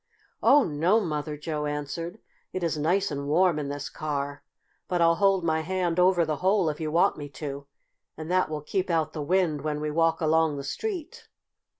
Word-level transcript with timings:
"Oh, 0.41 0.63
no, 0.63 0.99
Mother," 0.99 1.37
Joe 1.37 1.67
answered. 1.67 2.17
"It 2.53 2.63
is 2.63 2.75
nice 2.75 3.11
and 3.11 3.27
warm 3.27 3.59
in 3.59 3.69
this 3.69 3.87
car. 3.87 4.43
But 4.87 4.99
I'll 4.99 5.13
hold 5.13 5.43
my 5.43 5.59
hand 5.59 5.99
over 5.99 6.25
the 6.25 6.37
hole 6.37 6.69
if 6.69 6.79
you 6.79 6.89
want 6.89 7.17
me 7.17 7.29
to, 7.29 7.67
and 8.17 8.31
that 8.31 8.49
will 8.49 8.61
keep 8.61 8.89
out 8.89 9.13
the 9.13 9.21
wind 9.21 9.61
when 9.61 9.79
we 9.79 9.91
walk 9.91 10.19
along 10.19 10.57
the 10.57 10.63
street." 10.63 11.29